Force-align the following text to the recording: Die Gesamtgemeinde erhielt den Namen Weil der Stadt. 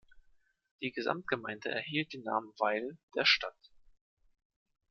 Die 0.81 0.91
Gesamtgemeinde 0.91 1.69
erhielt 1.69 2.11
den 2.13 2.23
Namen 2.23 2.55
Weil 2.57 2.97
der 3.15 3.25
Stadt. 3.27 3.71